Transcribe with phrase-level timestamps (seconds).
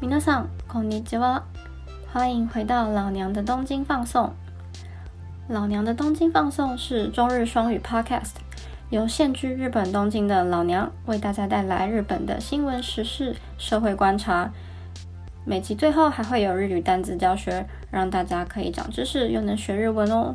[0.00, 1.42] 皆さんこんにちは，
[2.12, 4.32] 欢迎回到老娘的东京放送。
[5.48, 8.34] 老娘的东京放送是中日双语 Podcast，
[8.90, 14.50] 由现居日本东京的老娘为大家带来日本的新闻时事、社会观察。
[15.44, 20.34] 每集最后还会有日语单词教学，让大家可以长知识又能学日文哦。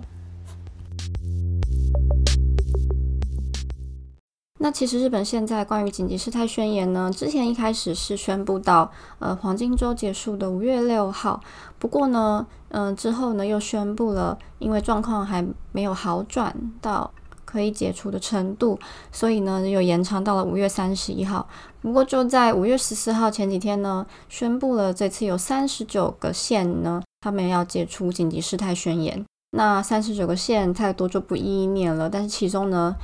[4.59, 11.39] 那其实日本现在关于紧急事态宣言呢，之前一开始是宣布到呃黄金周结束的五月六号，
[11.79, 17.11] 不过呢，嗯之后呢又宣布了，因为状况还没有好转到
[17.45, 18.79] 可以解除的程度，
[19.13, 21.47] 所以呢又延长到了五月三十一号。
[21.83, 29.23] 不过就在五月十四号前几天呢，宣布了这次有三十九个县呢，他们要解除紧急事态宣言。
[29.51, 32.97] 那三十九个县太多就不一一念了，但是其中呢。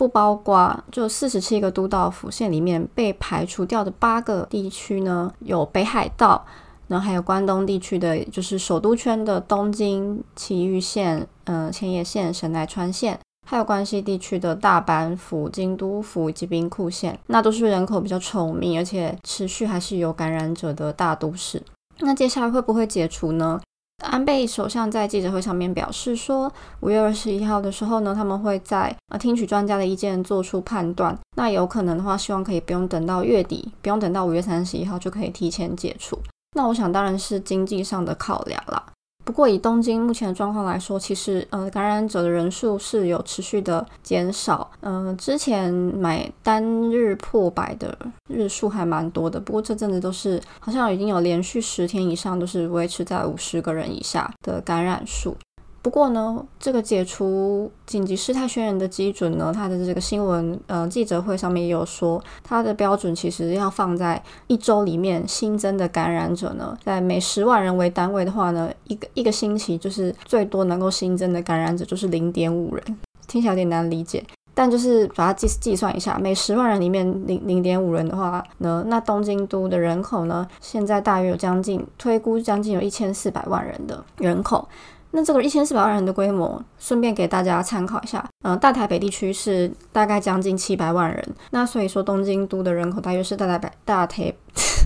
[0.00, 6.42] 不包括就四十七个都道府县里面被排除掉的八个地区呢，有北海道，
[6.88, 21.62] 然后还有关东地区的，就是首都圈的东京、埼玉县、嗯千叶县、神奈川县，还有关西地区的大阪府、京都府以及兵库县，那都是人口比较稠密，而且持续还是有感染者的大都市。
[21.98, 23.60] 那接下来会不会解除呢？
[24.00, 31.16] 安倍首相在记者会上面表示说，五月二十一号的时候呢，他们会在呃听取专家的意见做出判断。
[31.36, 36.18] 那有可能的话，希望可以不用等到月底，不用等到五月三十一号就可以提前解除。
[36.56, 38.84] 那我想当然是经济上的考量啦。
[39.24, 44.68] 不过以东京目前的状况来说，其实呃感染者的人数是有持续的减少。
[44.80, 47.96] 嗯，之前买单日破百的
[48.28, 55.36] 日数还蛮多的，不过这阵子都是好像已经有连续十天以上都是维持在五十个人以下的感染数。
[55.82, 74.22] 不过呢，这个解除紧急事态宣言的基准呢，它的这个新闻呃记者会上面也有说，它的标准其实要放在一周里面新增的感染者呢，在每十万人为单位的话呢，一个一个星期就是最多能够新增的感染者就是零点五人，听起来有点难理解，
[74.52, 84.68] 但就是把它计计算一下，每十万人里面零零点五人的话呢，那东京都的人口呢，现在大约有将近推估将近有一千四百万人的人口。
[85.12, 88.24] 那这个一千四百万人的规模，顺便给大家参考一下。
[88.44, 94.32] 嗯，大台北地区是大概将近七百万人，那所以说东京都的人口大约是大台北大台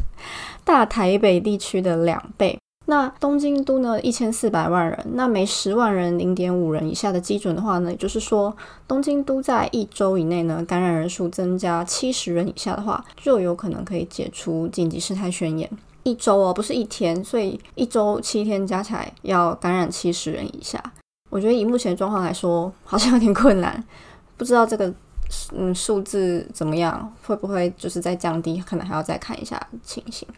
[0.65, 2.59] 大台北地区的两倍。
[2.87, 8.55] 那东京都呢一千四百万人，那每十万人零点五人以下的基准的话呢，也就是说
[8.87, 15.71] 东京都在一周以内呢感染人数增加七十人以下的话，就有可能可以解除紧急事态宣言。
[16.05, 20.81] 一周哦，不是一天，所以一周七天加起来要感染七十人以下。
[21.31, 23.83] 我觉得以目前状况来说，好像有点困难。
[24.37, 24.93] 不知道这个
[25.53, 28.61] 嗯数字怎么样，会不会就是在降低？
[28.61, 30.29] 可能还要再看一下情形。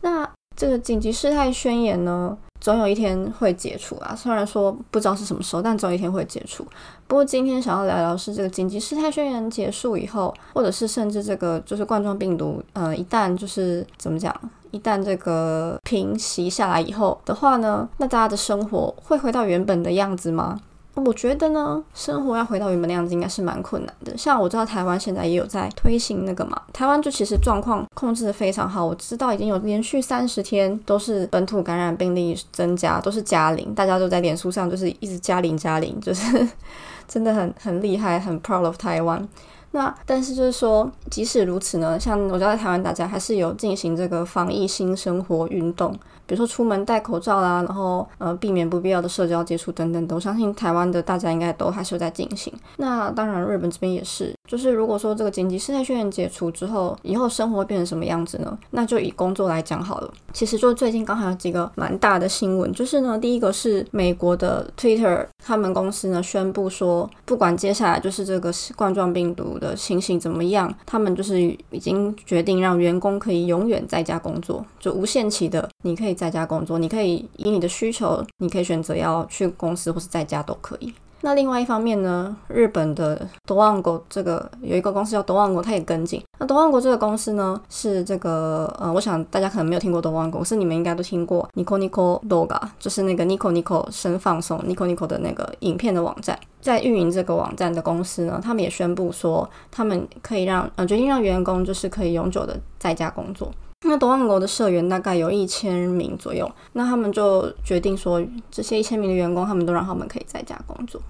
[0.00, 2.36] 那这个紧急事态宣言呢？
[2.60, 6.64] 总有一天会解除啊，虽然说不知道是什么时候，但总有一天会解除。
[7.08, 14.32] 不过今天想要聊聊是这个紧急事态宣言结束以后，或者是甚至这个就是冠状病毒，呃，一旦就是怎么讲，
[14.72, 20.60] 一旦这个平息下来以后的话呢，那大家的生活会回到原本的样子吗？
[20.94, 24.14] 我觉得呢，生活要回到原本的样子，应该是蛮困难的。
[24.18, 28.84] 像我知道台湾现在也有在推行那个嘛，台湾就其实状况控制的非常好。
[28.84, 36.46] 我知道已经有连续三十天都是本土感染病例增加，都是加零，大家都在脸书上就是一直加零加零，就是
[37.08, 39.26] 真的很很厉害，很 proud of 台湾。
[39.72, 45.92] 那但是就是说，即使如此呢，像我知道在台湾大家还是有进行这个防疫新生活运动。
[46.24, 50.14] 比如说出门戴口罩啦，然后呃避免不必要的社交接触等等，的。
[50.14, 52.50] 我相信台湾的大家应该都还是有在进行。
[52.76, 58.56] 那当然日本这边也是，就是如果说这个紧急事态宣言解除之后，以后生活会变成什么样子呢？
[58.70, 60.10] 那就以工作来讲好了。
[60.32, 71.40] 其实就最近刚好有几个蛮大的新闻，就是呢第一个是美国的 Twitter 他们公司呢宣布说，不管接下来就是这个冠状病毒的情形怎么样，他们就是
[71.70, 76.12] 已经决定让员工可以永远在家工作，就无限期的你可以。
[76.22, 80.92] 在家工作，你可以以你的需求，你可以选择要去公司或是在家都可以。
[81.24, 86.20] 那另外一方面呢，日本的多旺国这个有一个公司叫多旺国，它也跟进。
[86.40, 103.52] 那多旺国这个公司呢，是这个呃，我想大家可能没有听过多旺国，是你们应该都听过 Nico Nico Doga，就是那个 Nico Nico 生放送 Nico Nico 的那个影片的网站，在运营这个网站的公司呢，他们也宣布说，他们可以让呃决定让员工就是可以永久的在家工作。
[103.84, 111.02] 那多万国的社员大概有一千名左右，那他们就决定说，这些一千名的员工，他们都让他们可以在家工作。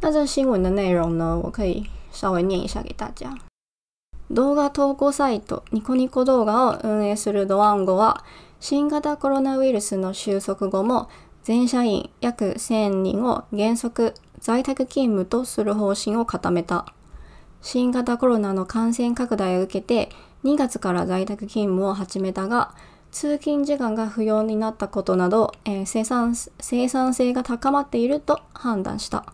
[0.00, 3.36] 那这新闻的内容呢，我可以稍微念一下给大家。
[4.32, 8.24] 動画投稿サイトニコニコ動画を運営するドワンゴは
[8.60, 11.08] 新型コロナウイルスの収束後も
[11.42, 16.86] 全社員約1000人を原則在宅勤務とする方針を固めた。
[17.60, 20.10] 新型コロナの感染拡大を受けて
[20.44, 22.74] 2月から在宅勤務を始めたが、
[23.10, 29.32] 通勤時間が不要になったことなど、えー、生産生産性が高まっていると判断した。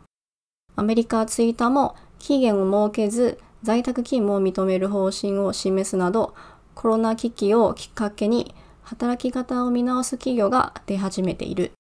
[0.75, 6.35] アメリカツイッターも期限を設けず在宅勤務を認める方針を示すなど、
[6.75, 11.73] コロナ危機をきっかけに働き方を見直す企業が出始めている。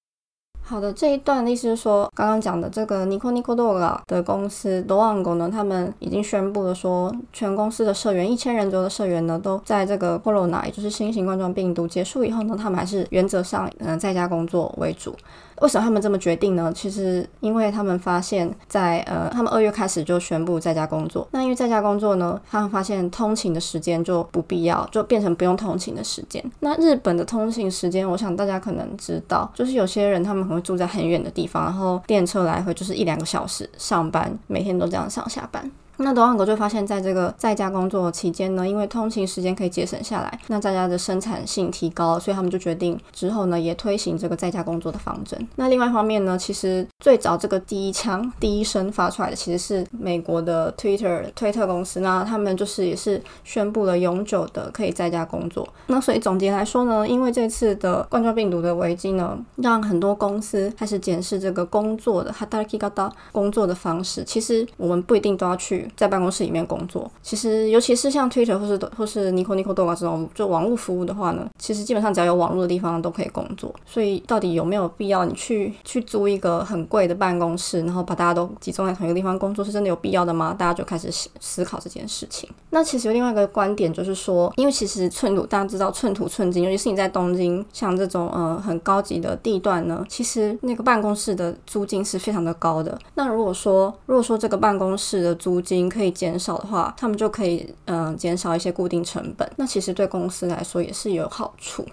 [0.68, 15.14] 好的，这一段的意思是说，刚刚讲的这个 Nico Nico DoGa 的公司 Doango 呢，他们已经宣布了说，全公司的社员一千人左右的社员呢，都在这个 Corona，也就是新型冠状病毒结束以后呢，他们还是原则上嗯在家工作为主。
[15.60, 16.72] 为什么他们这么决定呢？
[16.74, 21.26] 其实，因为他们发现，在呃，他们二月开始就宣布在家工作。
[21.30, 26.44] 那因为在家工作呢，他们发现通勤的时间就不必要，就变成不用通勤的时间。
[26.60, 35.70] 那日本的通勤时间，我想大家可能知道，就是有些人他们可能会住在很远的地方，然后电车来回就是一两个小时上班，每天都这样上下班。
[35.98, 45.48] 那德万国就发现，在这个在家工作期间呢，因为通勤时间可以节省下来，那大家的生产性提高，所以他们就决定之后呢，也推行这个在家工作的方针。
[45.56, 55.66] 那另外一方面呢，其实最早这个第一枪、第一声发出来的，其实是美国的 Twitter 推特公司，那他们就是也是宣布了永久的可以在家工作。
[55.86, 64.22] 那所以总结来说呢，因为这次的冠状病毒的危机呢，让很多公司开始检视这个工作的 h a t a k i g a 工作的方式。
[64.24, 65.85] 其实我们不一定都要去。
[65.96, 73.74] 在办公室里面工作，其实尤其是像 Twitter 或是或是 Nico Nico Dog 这种就网络服务的话呢，其实基本上只要有网络的地方都可以工作。
[73.84, 80.54] 所以到底有没有必要你去去租一个很贵的办公室，然后把大家都集中在同一个地方工作，是真的有必要的吗？
[80.56, 82.48] 大家就开始思思考这件事情。
[82.70, 92.96] 那其实有另外一个观点就是说，因为其实寸土大家知道寸土寸金，尤其是你在东京像这种呃很高级的地段呢，其实那个办公室的租金是非常的高的。
[93.14, 99.48] 那如果说如果说这个办公室的租金可以减少的话，他们就可以嗯减少一些固定成本。
[99.56, 101.84] 那其实对公司来说也是有好处。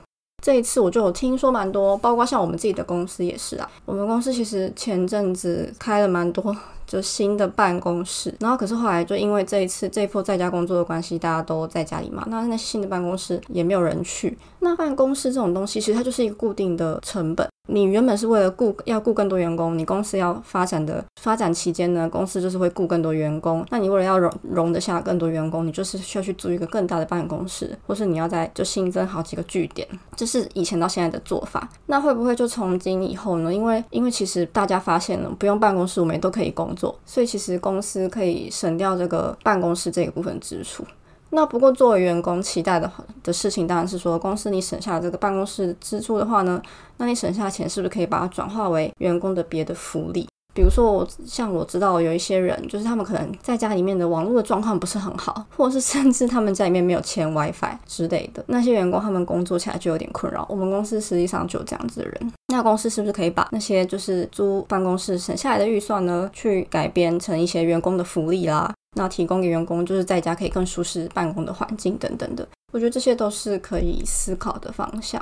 [0.43, 3.69] 这一次我就有听说蛮多，包括像我们自己的公司也是啊。
[3.85, 14.37] 我们公司其实前阵子开了蛮多就新的办公室，然后可是后来就因为这一次这一波在家工作的关系，大家都在家里嘛，那那新的办公室也没有人去。
[14.59, 17.47] 那办公室这种东西，其实它就是一个固定的成本。
[17.69, 23.65] 你原本是为了雇要雇更多员工，你公司要发展的发展期间呢，公司就是会雇更多员工。
[23.69, 31.69] 那你为了要容容得下更多员工，你就是需要去租一个更大的办公室，或是你要在就新增好几个据点，这是以前到现在的做法。
[31.85, 33.53] 那会不会就从今以后呢？
[33.53, 40.83] 因为因为其实大家发现了，不用办公室我们也都可以工作，所以其实公司可以省掉这个办公室这一部分支出。
[41.29, 42.91] 那不过，作为员工期待的
[43.23, 46.61] 的事情，当然是说，公司你省下这个办公室支出的话呢，
[46.97, 50.27] 那你省下钱是不是可以把它转化为员工的别的福利？
[50.53, 60.45] 比如说，我像我知道有一些人，就是他们可能在家里面的网络的状况不是很好，或者是甚至他们家里面没有签 WiFi 之类的，那些员工他们工作起来就有点困扰。
[60.47, 68.71] 我们公司实际上就有这样子的人，那公司是不是可以把那些就是租办公室省下来的预算呢，去改编成一些员工的福利啦？
[68.95, 75.19] 那提供给员工就是在家可以更舒适办公的环境等等的，我觉得这些都是可以思考的方向。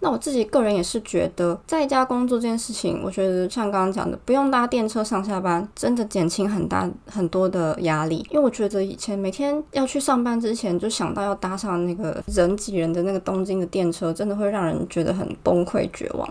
[0.00, 8.18] 那我自己个人也是觉得，在家工作这件事情，我觉得像刚刚讲的，不用搭电车上下班，真的减轻很大很多的压力。
[8.30, 16.28] 因为我觉得以前每天要去上班之前，就想到要搭上那个人挤人的那个东京的电车，真的会让人觉得很崩溃绝望。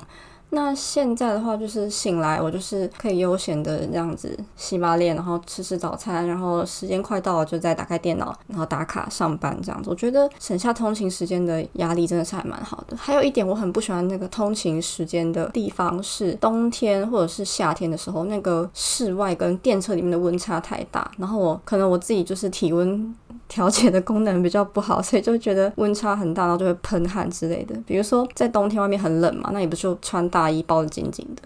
[0.55, 9.89] 那现在的话，就是醒来，我就是可以悠闲的这样子洗把脸，然后吃吃早餐，然后时间快到了就再打开电脑，然后打卡上班这样子。
[9.89, 12.95] 我觉得省下通勤时间的压力真的是还蛮好的。
[12.95, 23.13] 还有一点，我很不喜欢那个通勤时间的地方是冬天或者是夏天的时候，那个室外跟电车里面的温差太大，然后我可能我自己就是体温。
[23.47, 27.75] 调节的功能比较不好，所以就觉得温差很大，然后就会喷汗之类的。
[27.85, 31.43] 比如说在冬天外面很冷嘛，那你不就穿大衣包得紧紧的，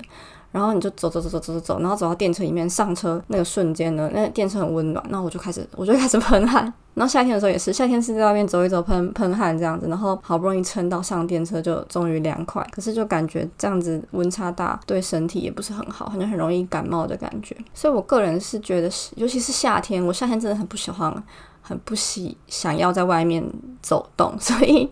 [0.52, 6.74] 然后你就走走走走走走走，然后走到电车里面上车那个瞬间呢，那电车很温暖，那我就开始我就开始喷汗。
[6.96, 17.56] 然后夏天的时候也是，夏天是在外面走一走喷喷汗这样子，然后好不容易撑到上电车就终于凉快，可是就感觉这样子温差大，对身体也不是很好，好像很容易感冒的感觉。
[17.74, 21.24] 所以我个人是觉得是，尤其是夏天，我夏天真的很不喜欢。
[21.70, 23.48] 很不喜想要在外面
[23.80, 24.90] 走动， 所以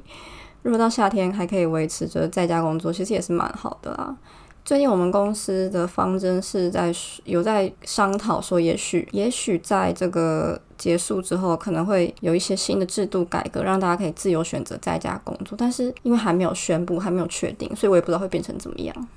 [0.62, 4.16] 如果到夏天还可以维持着在家工作，其实也是蛮好的啦。
[4.64, 6.94] 最近我们公司的方针是在
[7.24, 15.58] 有在商讨说，也许也许在这个结束之后，可能会有一些新的制度改革，让大家可以自由选择在家工作。
[15.58, 19.08] 但是因为还没有宣布，还没有确定，所以我也不知道会变成怎么样。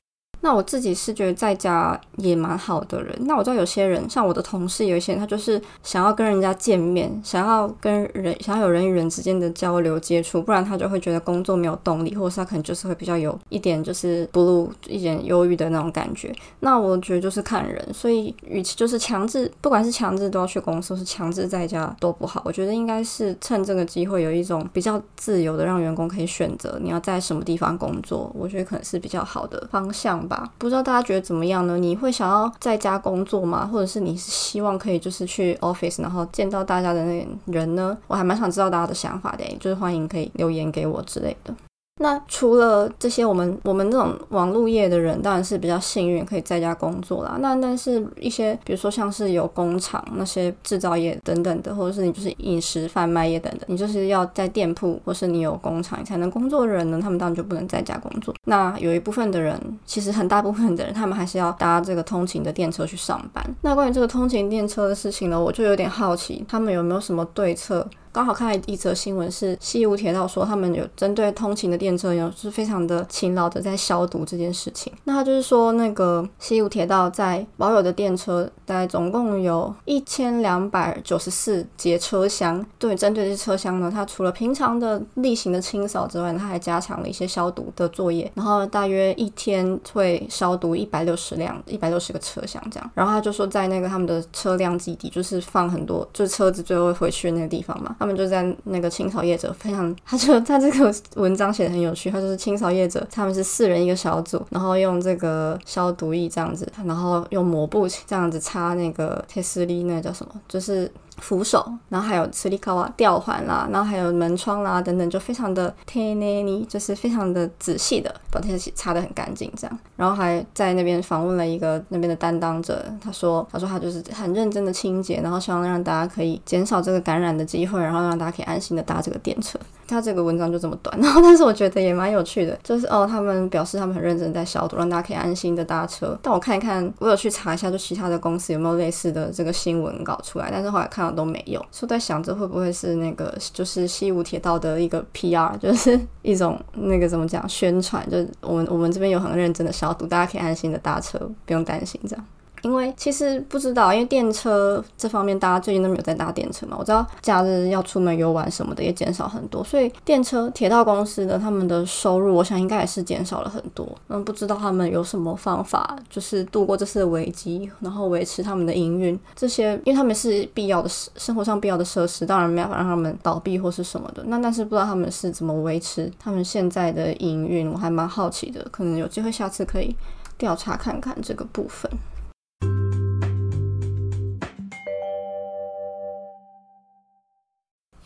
[0.42, 3.14] 那我自己是觉得在家也蛮好的人。
[3.26, 16.34] 那我知道有些人，像我的同事，有一些人他就是想要跟人家见面，想要跟人，想要有人与人之间的交流接触，不然他就会觉得工作没有动力，或者是他可能就是会比较有一点就是 blue 一点忧郁的那种感觉。
[16.60, 22.40] 那我觉得就是看人，所以与其就是强制，不管是强制都要去公司，是强制在家都不好。
[22.46, 28.30] 我觉得应该是趁这个机会有一种比较自由的，让员工可以选择你要在什么地方工作。
[28.34, 30.26] 我觉得可能是比较好的方向。
[30.30, 31.76] 吧，不知道大家觉得怎么样呢？
[31.76, 33.66] 你会想要在家工作吗？
[33.66, 37.98] 或者是你是希望可以就是去 office，然后见到大家的那人呢？
[38.06, 41.52] 我还蛮想知道大家的想法的，就是欢迎可以留言给我之类的。
[42.02, 47.36] 那除了这些，我们我们这种网络业的人当然是比较幸运，可以在家工作啦。
[47.40, 58.34] 那但是一些，比如说像是有工厂、那些制造业等等的，或者是你就是饮食贩卖业等等，你就是要在店铺或是你有工厂你才能工作的人呢，他们当然就不能在家工作。
[58.46, 63.44] 那有一部分的人，其实很大部分的人，他们还是要搭这个通勤的电车去上班。
[63.60, 67.86] 那关于这个通勤电车的事情呢，我就有点好奇，他们有没有什么对策？
[68.12, 74.92] 刚好看了一则新闻，是西武铁道说他们有针对通勤的电车有是非常的勤劳的在消毒这件事情。
[75.04, 82.64] 那他就是说，那个西武铁道在保有的电车，大概总共有一千两百九十四节车厢。
[82.78, 88.30] 对，针对这车厢呢，它除了平常的例行的清扫之外，它还加强了一些消毒的作业。
[88.34, 92.90] 然后大约一天会消毒一百六十辆、一百六十个车厢这样。
[92.94, 97.96] 然后他就说，在那个他们的车辆基地，就是放很多，就是车子最后会回去的那个地方嘛。
[98.00, 110.32] 他们就在那个清扫业者非常，他就他这个文章写的很有趣，他就是清扫业者，他们是四人一个小组，然后用这个消毒液这样子，然后用抹布这样子擦那个贴斯利，那叫什么？
[110.48, 110.90] 就是。
[111.20, 119.78] 扶手，然后还有磁力扣啊吊环啦，然后还有门窗啦等等，就非常的 t e n 就是非常的仔细的把这些擦得很干净这样。
[119.96, 129.58] 然后还在那边访问了一个那边的担当者，他说，他说他就是很认真的清洁，然后希望让大家可以减少这个感染的机会，然后让大家可以安心的搭这个电车。
[129.90, 136.18] 他这个文章就这么短， 然后但是我觉得也蛮有趣的，就是哦，他们表示他们很认真在消毒，让大家可以安心的搭车。
[136.22, 141.60] 但我看一看，我有去查一下，就其他的公司有没有类似的这个新闻稿出来，但是后来看到都没有。
[141.70, 152.24] 所以在想着会不会是那个就是西武铁道的一个 PR， 就是一种那个怎么讲宣传，就是我们我们这边有很认真的消毒，大家可以安心的搭车，不用担心这样。
[152.62, 156.76] 因为其实不知道，因为电车这方面大家最近都没有在搭电车嘛。
[156.78, 163.86] 我知道假日要出门游玩什么的也减少很多，所以电车铁道公司的他们的收入，我想应该也是减少了很多。
[164.08, 169.18] 嗯，不知道他们有什么方法，就是度过这次的危机，然后维持他们的营运。
[169.34, 174.22] 这些因为他们是必要的生活上必要的设施，当然没办法让他们倒闭或是什么的。
[174.26, 178.66] 那但是不知道他们是怎么维持他们现在的营运，我还蛮好奇的。
[178.70, 179.94] 可能有机会下次可以
[180.36, 181.90] 调查看看这个部分。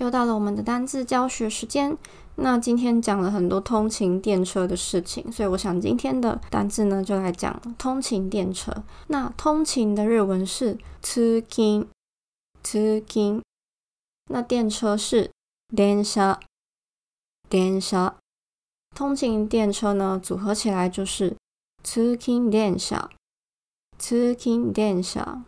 [0.04, 1.96] 又到了我们的单字教学时间。
[2.36, 8.70] 那今天讲了很多通勤电车的事情，所以我想今天的单字呢，就来讲通勤电车。
[9.06, 11.88] 那通勤的日文是通勤，
[12.62, 13.42] 通勤。
[14.30, 15.30] 那电车是
[15.74, 16.38] 電車，
[17.48, 18.14] 電車。
[18.94, 21.34] 通勤电车呢，组合起来就是
[21.82, 23.08] 通勤電車，
[23.96, 25.42] 通勤電車。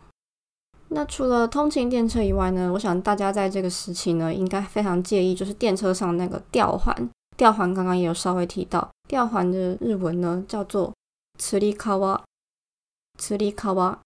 [0.88, 2.70] 那除了通勤电车以外呢？
[2.74, 7.10] 我想大家在这个时期呢，应该非常介意，就是电车上那个吊环。
[7.36, 10.92] 吊环刚刚也有稍微提到，吊环的日文呢叫做“
[11.40, 12.20] つり革”，
[13.18, 13.98] つり革。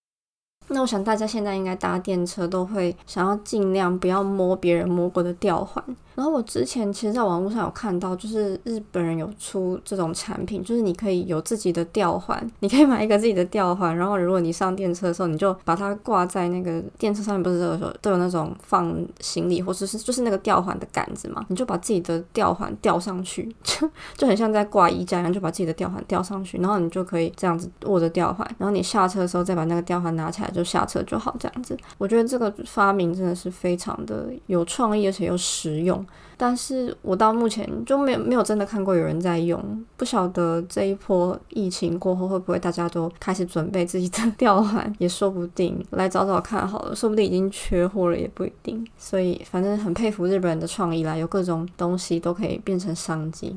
[0.68, 5.84] 那我想大家现在应该搭电车都会想要尽量不要摸别人摸过的吊环。
[6.15, 31.77] 然后我之前其实在网络上有看到，就是日本人有出这种产品，就是你可以有自己的吊环，你可以买一个自己的吊环，然后如果你上电车的时候，你就把它挂在那个电车上面，不是都有时候都有那种放行李或者是就是那个吊环的杆子嘛，你就把自己的吊环吊上去，就 就很像在挂衣架一样，就把自己的吊环吊上去，然后你就可以这样子握着吊环，然后你下车的时候再把那个吊环拿起来就下车就好，这样子。
[31.97, 36.05] 我觉得这个发明真的是非常的有创意，而且又实用。
[36.41, 39.63] 但是我到目前就没有没有真的看过有人在用。
[39.95, 45.79] 不晓得这一波疫情过后会不会大家都开始准备自己的 吊环也说不定。
[45.91, 48.83] 来找找看好了说不定已经缺货了也不一定。
[48.97, 53.55] 所以反正很佩服日本人的创意啦有各种东西都可以变成商机。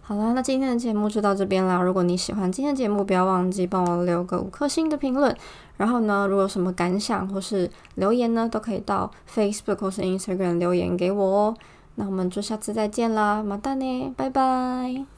[0.00, 5.32] 好啦那今天的节目就到这边啦如果你喜欢今天的节目不要忘记帮我留个五颗星的评论。
[5.76, 11.54] 然后呢如果有什么感想或是留言呢都可以到 facebook 或是 instagram 留言给我哦。
[11.98, 15.17] 那我们就下次再见啦麻蛋呢拜拜。